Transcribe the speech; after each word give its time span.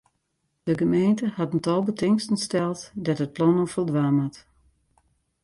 De 0.63 0.77
gemeente 0.77 1.27
hat 1.27 1.53
in 1.53 1.59
tal 1.65 1.81
betingsten 1.89 2.37
steld 2.47 2.79
dêr't 3.03 3.23
it 3.25 3.35
plan 3.35 3.57
oan 3.61 3.73
foldwaan 3.73 4.15
moat. 4.17 4.37